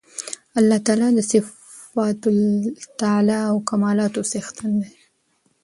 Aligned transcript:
الله 0.59 0.77
تعالی 0.85 1.09
د 1.15 1.19
صفات 1.31 2.19
العُلی 2.29 3.37
او 3.49 3.55
کمالاتو 3.69 4.21
څښتن 4.31 4.71
دی 4.81 4.91